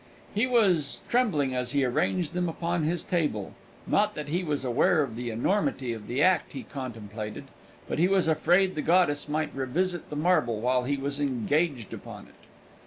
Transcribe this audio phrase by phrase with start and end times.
[0.33, 3.53] He was trembling as he arranged them upon his table;
[3.85, 7.43] not that he was aware of the enormity of the act he contemplated,
[7.87, 12.25] but he was afraid the goddess might revisit the marble while he was engaged upon
[12.25, 12.33] it.